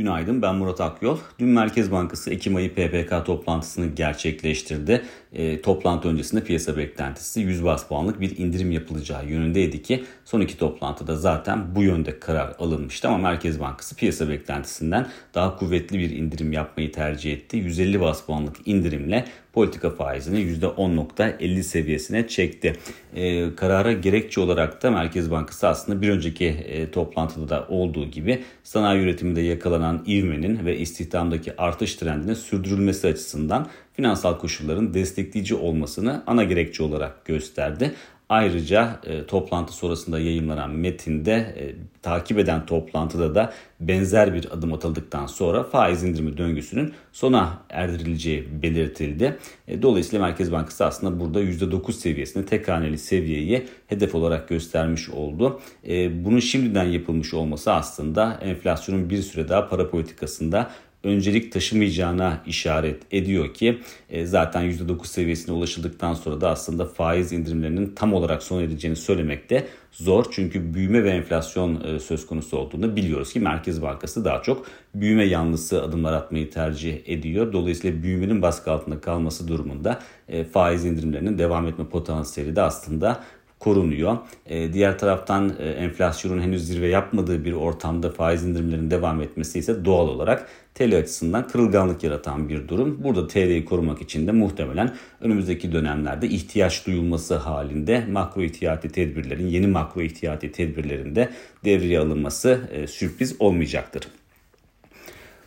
Günaydın 0.00 0.42
ben 0.42 0.54
Murat 0.54 0.80
Akyol. 0.80 1.18
Dün 1.38 1.48
Merkez 1.48 1.92
Bankası 1.92 2.30
Ekim 2.30 2.56
ayı 2.56 2.74
PPK 2.74 3.26
toplantısını 3.26 3.86
gerçekleştirdi. 3.86 5.02
E, 5.32 5.62
toplantı 5.62 6.08
öncesinde 6.08 6.44
piyasa 6.44 6.76
beklentisi 6.76 7.40
100 7.40 7.64
bas 7.64 7.88
puanlık 7.88 8.20
bir 8.20 8.38
indirim 8.38 8.70
yapılacağı 8.70 9.26
yönündeydi 9.26 9.82
ki 9.82 10.04
son 10.24 10.40
iki 10.40 10.58
toplantıda 10.58 11.16
zaten 11.16 11.74
bu 11.74 11.82
yönde 11.82 12.20
karar 12.20 12.54
alınmıştı 12.58 13.08
ama 13.08 13.18
Merkez 13.18 13.60
Bankası 13.60 13.96
piyasa 13.96 14.28
beklentisinden 14.28 15.06
daha 15.34 15.56
kuvvetli 15.56 15.98
bir 15.98 16.10
indirim 16.10 16.52
yapmayı 16.52 16.92
tercih 16.92 17.32
etti. 17.32 17.56
150 17.56 18.00
bas 18.00 18.24
puanlık 18.24 18.56
indirimle 18.66 19.24
politika 19.52 19.90
faizini 19.90 20.38
%10.50 20.40 21.62
seviyesine 21.62 22.28
çekti. 22.28 22.76
E, 23.14 23.54
karara 23.54 23.92
gerekçe 23.92 24.40
olarak 24.40 24.82
da 24.82 24.90
Merkez 24.90 25.30
Bankası 25.30 25.68
aslında 25.68 26.02
bir 26.02 26.08
önceki 26.08 26.46
e, 26.46 26.90
toplantıda 26.90 27.48
da 27.48 27.66
olduğu 27.68 28.06
gibi 28.06 28.42
sanayi 28.62 29.02
üretiminde 29.02 29.40
yakalanan 29.40 29.89
ivmenin 30.06 30.66
ve 30.66 30.78
istihdamdaki 30.78 31.56
artış 31.56 31.94
trendinin 31.94 32.34
sürdürülmesi 32.34 33.06
açısından 33.08 33.68
finansal 33.92 34.38
koşulların 34.38 34.94
destekleyici 34.94 35.54
olmasını 35.54 36.22
ana 36.26 36.44
gerekçe 36.44 36.82
olarak 36.82 37.24
gösterdi. 37.24 37.94
Ayrıca 38.30 39.00
e, 39.06 39.26
toplantı 39.26 39.72
sonrasında 39.72 40.18
yayınlanan 40.20 40.70
metinde 40.70 41.32
e, 41.32 41.74
takip 42.02 42.38
eden 42.38 42.66
toplantıda 42.66 43.34
da 43.34 43.52
benzer 43.80 44.34
bir 44.34 44.52
adım 44.52 44.72
atıldıktan 44.72 45.26
sonra 45.26 45.62
faiz 45.62 46.04
indirimi 46.04 46.36
döngüsünün 46.36 46.94
sona 47.12 47.58
erdirileceği 47.68 48.62
belirtildi. 48.62 49.38
E, 49.68 49.82
dolayısıyla 49.82 50.26
Merkez 50.26 50.52
Bankası 50.52 50.86
aslında 50.86 51.20
burada 51.20 51.42
%9 51.42 51.92
seviyesinde 51.92 52.46
tek 52.46 52.68
haneli 52.68 52.98
seviyeyi 52.98 53.66
hedef 53.86 54.14
olarak 54.14 54.48
göstermiş 54.48 55.10
oldu. 55.10 55.60
E, 55.88 56.24
bunun 56.24 56.40
şimdiden 56.40 56.84
yapılmış 56.84 57.34
olması 57.34 57.72
aslında 57.72 58.38
enflasyonun 58.42 59.10
bir 59.10 59.22
süre 59.22 59.48
daha 59.48 59.68
para 59.68 59.90
politikasında 59.90 60.70
öncelik 61.04 61.52
taşımayacağına 61.52 62.42
işaret 62.46 63.02
ediyor 63.10 63.54
ki 63.54 63.78
e, 64.10 64.26
zaten 64.26 64.62
%9 64.62 65.06
seviyesine 65.06 65.54
ulaşıldıktan 65.54 66.14
sonra 66.14 66.40
da 66.40 66.50
aslında 66.50 66.84
faiz 66.84 67.32
indirimlerinin 67.32 67.92
tam 67.96 68.14
olarak 68.14 68.42
sona 68.42 68.62
ereceğini 68.62 68.96
söylemek 68.96 69.50
de 69.50 69.66
zor. 69.92 70.24
Çünkü 70.30 70.74
büyüme 70.74 71.04
ve 71.04 71.10
enflasyon 71.10 71.84
e, 71.84 72.00
söz 72.00 72.26
konusu 72.26 72.56
olduğunu 72.56 72.96
biliyoruz 72.96 73.32
ki 73.32 73.40
Merkez 73.40 73.82
Bankası 73.82 74.24
daha 74.24 74.42
çok 74.42 74.66
büyüme 74.94 75.24
yanlısı 75.24 75.82
adımlar 75.82 76.12
atmayı 76.12 76.50
tercih 76.50 76.98
ediyor. 77.06 77.52
Dolayısıyla 77.52 78.02
büyümenin 78.02 78.42
baskı 78.42 78.70
altında 78.70 79.00
kalması 79.00 79.48
durumunda 79.48 80.00
e, 80.28 80.44
faiz 80.44 80.84
indirimlerinin 80.84 81.38
devam 81.38 81.66
etme 81.66 81.88
potansiyeli 81.88 82.56
de 82.56 82.62
aslında 82.62 83.24
korunuyor. 83.60 84.16
E, 84.46 84.72
diğer 84.72 84.98
taraftan 84.98 85.52
e, 85.58 85.64
enflasyonun 85.64 86.42
henüz 86.42 86.66
zirve 86.66 86.88
yapmadığı 86.88 87.44
bir 87.44 87.52
ortamda 87.52 88.10
faiz 88.10 88.44
indirimlerinin 88.44 88.90
devam 88.90 89.22
etmesi 89.22 89.58
ise 89.58 89.84
doğal 89.84 90.08
olarak 90.08 90.48
TL 90.74 90.98
açısından 90.98 91.48
kırılganlık 91.48 92.04
yaratan 92.04 92.48
bir 92.48 92.68
durum. 92.68 93.04
Burada 93.04 93.26
TL'yi 93.26 93.64
korumak 93.64 94.02
için 94.02 94.26
de 94.26 94.32
muhtemelen 94.32 94.94
önümüzdeki 95.20 95.72
dönemlerde 95.72 96.28
ihtiyaç 96.28 96.86
duyulması 96.86 97.36
halinde 97.36 98.04
makro 98.10 98.42
ihtiyati 98.42 98.88
tedbirlerin, 98.88 99.46
yeni 99.46 99.66
makro 99.66 100.00
ihtiyati 100.02 100.52
tedbirlerinde 100.52 101.28
devreye 101.64 101.98
alınması 101.98 102.60
e, 102.72 102.86
sürpriz 102.86 103.36
olmayacaktır. 103.38 104.02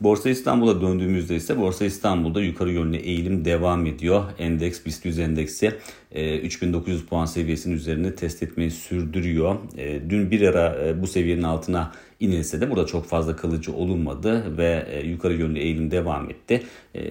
Borsa 0.00 0.30
İstanbul'a 0.30 0.80
döndüğümüzde 0.80 1.36
ise 1.36 1.58
Borsa 1.58 1.84
İstanbul'da 1.84 2.40
yukarı 2.40 2.72
yönlü 2.72 2.96
eğilim 2.96 3.44
devam 3.44 3.86
ediyor. 3.86 4.24
Endeks 4.38 4.86
BIST 4.86 5.04
100 5.04 5.18
endeksi 5.18 5.72
3900 6.14 7.02
e, 7.02 7.06
puan 7.06 7.24
seviyesinin 7.24 7.74
üzerinde 7.74 8.14
test 8.14 8.42
etmeyi 8.42 8.70
sürdürüyor. 8.70 9.56
E, 9.78 10.10
dün 10.10 10.30
bir 10.30 10.42
ara 10.42 10.86
e, 10.86 11.02
bu 11.02 11.06
seviyenin 11.06 11.42
altına 11.42 11.92
inilse 12.20 12.60
de 12.60 12.70
burada 12.70 12.86
çok 12.86 13.06
fazla 13.06 13.36
kalıcı 13.36 13.72
olunmadı 13.72 14.58
ve 14.58 15.02
yukarı 15.04 15.34
yönlü 15.34 15.58
eğilim 15.58 15.90
devam 15.90 16.30
etti. 16.30 16.62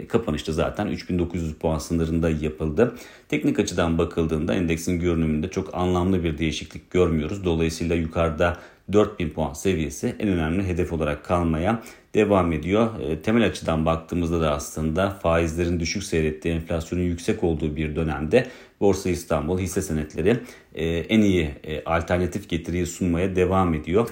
Kapanışta 0.07 0.51
zaten 0.51 0.87
3900 0.87 1.53
puan 1.53 1.77
sınırında 1.77 2.29
yapıldı. 2.29 2.95
Teknik 3.29 3.59
açıdan 3.59 3.97
bakıldığında 3.97 4.53
endeksin 4.53 4.99
görünümünde 4.99 5.47
çok 5.47 5.75
anlamlı 5.75 6.23
bir 6.23 6.37
değişiklik 6.37 6.91
görmüyoruz. 6.91 7.45
Dolayısıyla 7.45 7.95
yukarıda 7.95 8.57
4000 8.93 9.29
puan 9.29 9.53
seviyesi 9.53 10.15
en 10.19 10.27
önemli 10.27 10.67
hedef 10.67 10.93
olarak 10.93 11.25
kalmaya 11.25 11.83
devam 12.13 12.53
ediyor. 12.53 12.99
E, 12.99 13.21
temel 13.21 13.45
açıdan 13.45 13.85
baktığımızda 13.85 14.41
da 14.41 14.53
aslında 14.53 15.09
faizlerin 15.09 15.79
düşük 15.79 16.03
seyrettiği, 16.03 16.53
enflasyonun 16.53 17.03
yüksek 17.03 17.43
olduğu 17.43 17.75
bir 17.75 17.95
dönemde 17.95 18.47
Borsa 18.79 19.09
İstanbul 19.09 19.59
hisse 19.59 19.81
senetleri 19.81 20.39
e, 20.75 20.85
en 20.85 21.21
iyi 21.21 21.51
e, 21.63 21.83
alternatif 21.83 22.49
getiriyi 22.49 22.85
sunmaya 22.85 23.35
devam 23.35 23.73
ediyor. 23.73 24.09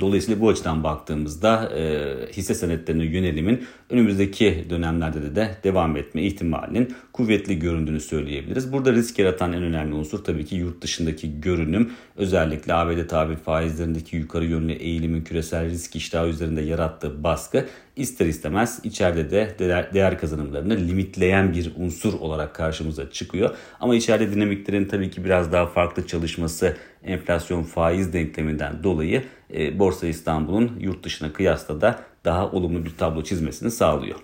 Dolayısıyla 0.00 0.40
bu 0.40 0.48
açıdan 0.48 0.84
baktığımızda 0.84 1.72
e, 1.76 2.14
hisse 2.32 2.54
senetlerine 2.54 3.04
yönelimin 3.04 3.64
önümüzdeki 3.90 4.64
dönemlerde 4.70 5.22
de, 5.22 5.34
de 5.34 5.56
devam 5.64 5.96
etme 5.96 6.22
ihtimalinin 6.22 6.94
kuvvetli 7.12 7.58
göründüğünü 7.58 8.00
söyleyebiliriz. 8.00 8.72
Burada 8.72 8.92
risk 8.92 9.18
yaratan 9.18 9.52
en 9.52 9.62
önemli 9.62 9.94
unsur 9.94 10.24
tabii 10.24 10.44
ki 10.44 10.56
yurt 10.56 10.82
dışındaki 10.82 11.40
görünüm. 11.40 11.92
Özellikle 12.16 12.74
ABD 12.74 13.08
tabir 13.08 13.36
faizlerindeki 13.36 14.16
yukarı 14.16 14.44
yönlü 14.44 14.72
eğilimin 14.72 15.24
küresel 15.24 15.70
risk 15.70 15.96
iştahı 15.96 16.28
üzerinde 16.28 16.60
yarattığı 16.60 17.24
baskı 17.24 17.66
ister 18.00 18.26
istemez 18.26 18.80
içeride 18.84 19.30
de 19.30 19.56
değer 19.94 20.18
kazanımlarını 20.18 20.76
limitleyen 20.76 21.52
bir 21.52 21.72
unsur 21.76 22.12
olarak 22.12 22.54
karşımıza 22.54 23.10
çıkıyor. 23.10 23.56
Ama 23.80 23.94
içeride 23.94 24.32
dinamiklerin 24.32 24.84
tabii 24.84 25.10
ki 25.10 25.24
biraz 25.24 25.52
daha 25.52 25.66
farklı 25.66 26.06
çalışması 26.06 26.76
enflasyon 27.04 27.62
faiz 27.62 28.12
denkleminden 28.12 28.82
dolayı 28.84 29.24
e, 29.54 29.78
Borsa 29.78 30.06
İstanbul'un 30.06 30.72
yurt 30.80 31.04
dışına 31.04 31.32
kıyasla 31.32 31.80
da 31.80 32.02
daha 32.24 32.50
olumlu 32.50 32.84
bir 32.84 32.96
tablo 32.96 33.24
çizmesini 33.24 33.70
sağlıyor. 33.70 34.18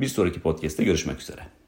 Bir 0.00 0.08
sonraki 0.08 0.40
podcast'te 0.40 0.84
görüşmek 0.84 1.20
üzere. 1.20 1.61